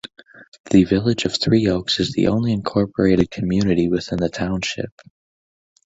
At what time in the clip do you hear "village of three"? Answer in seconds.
0.85-1.67